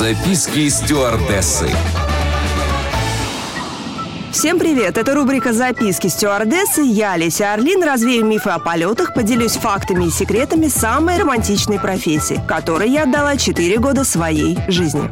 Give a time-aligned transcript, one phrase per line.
[0.00, 1.68] Записки стюардессы.
[4.32, 4.96] Всем привет!
[4.96, 6.82] Это рубрика «Записки стюардессы».
[6.82, 12.88] Я, Леся Орлин, развею мифы о полетах, поделюсь фактами и секретами самой романтичной профессии, которой
[12.90, 15.10] я отдала 4 года своей жизни.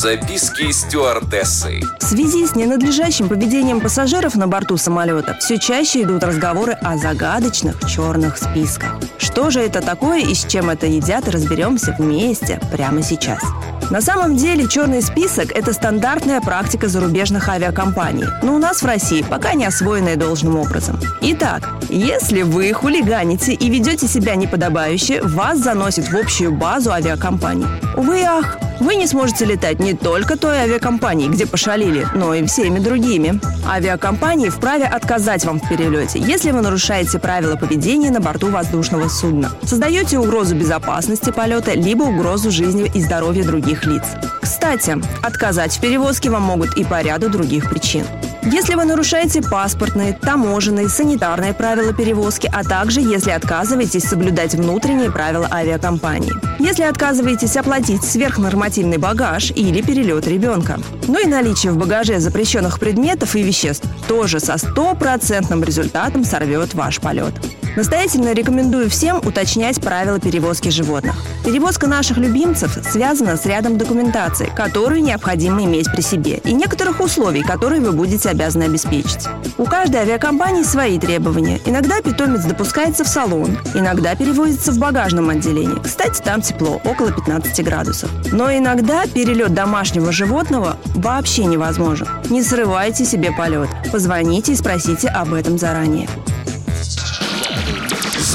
[0.00, 1.80] Записки стюардессы.
[2.00, 7.78] В связи с ненадлежащим поведением пассажиров на борту самолета все чаще идут разговоры о загадочных
[7.86, 8.96] черных списках.
[9.18, 13.42] Что же это такое и с чем это едят, разберемся вместе прямо сейчас.
[13.90, 19.22] На самом деле черный список– это стандартная практика зарубежных авиакомпаний, но у нас в России
[19.28, 21.00] пока не освоенная должным образом.
[21.20, 27.66] Итак, если вы хулиганите и ведете себя неподобающе, вас заносит в общую базу авиакомпаний.
[27.96, 32.78] Увы ах, вы не сможете летать не только той авиакомпанией, где пошалили, но и всеми
[32.78, 33.40] другими.
[33.68, 39.50] Авиакомпании вправе отказать вам в перелете, если вы нарушаете правила поведения на борту воздушного судна,
[39.64, 44.04] создаете угрозу безопасности полета, либо угрозу жизни и здоровья других лиц.
[44.40, 48.04] Кстати, отказать в перевозке вам могут и по ряду других причин.
[48.52, 55.48] Если вы нарушаете паспортные, таможенные, санитарные правила перевозки, а также если отказываетесь соблюдать внутренние правила
[55.50, 56.32] авиакомпании.
[56.60, 60.78] Если отказываетесь оплатить сверхнормативный багаж или перелет ребенка.
[61.08, 67.00] Ну и наличие в багаже запрещенных предметов и веществ тоже со стопроцентным результатом сорвет ваш
[67.00, 67.34] полет.
[67.76, 71.14] Настоятельно рекомендую всем уточнять правила перевозки животных.
[71.44, 77.42] Перевозка наших любимцев связана с рядом документации, которую необходимо иметь при себе, и некоторых условий,
[77.42, 79.26] которые вы будете обязаны обеспечить.
[79.58, 81.60] У каждой авиакомпании свои требования.
[81.66, 85.78] Иногда питомец допускается в салон, иногда перевозится в багажном отделении.
[85.82, 88.10] Кстати, там тепло, около 15 градусов.
[88.32, 92.08] Но иногда перелет домашнего животного вообще невозможен.
[92.30, 93.68] Не срывайте себе полет.
[93.92, 96.08] Позвоните и спросите об этом заранее.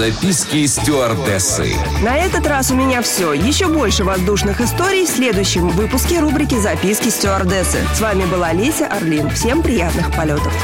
[0.00, 1.74] Записки стюардессы.
[2.02, 3.34] На этот раз у меня все.
[3.34, 7.80] Еще больше воздушных историй в следующем выпуске рубрики «Записки стюардессы».
[7.92, 9.28] С вами была Леся Орлин.
[9.28, 10.54] Всем приятных полетов.